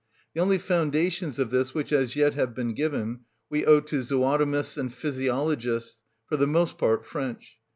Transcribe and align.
The 0.33 0.41
only 0.41 0.57
foundations 0.57 1.37
of 1.37 1.51
this 1.51 1.75
which 1.75 1.91
as 1.93 2.15
yet 2.15 2.33
have 2.33 2.55
been 2.55 2.73
given 2.73 3.19
we 3.51 3.67
owe 3.67 3.81
to 3.81 3.97
zootomists 3.99 4.75
and 4.75 4.91
physiologists, 4.91 5.99
for 6.25 6.37
the 6.37 6.47
most 6.47 6.79
part 6.79 7.05
French. 7.05 7.59